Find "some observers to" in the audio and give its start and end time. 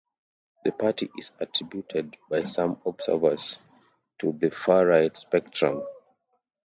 2.41-4.31